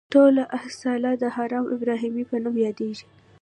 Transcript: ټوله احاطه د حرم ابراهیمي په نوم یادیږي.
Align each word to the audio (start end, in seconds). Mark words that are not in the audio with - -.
ټوله 0.13 0.43
احاطه 0.57 1.11
د 1.21 1.23
حرم 1.35 1.65
ابراهیمي 1.75 2.23
په 2.29 2.35
نوم 2.43 2.55
یادیږي. 2.65 3.05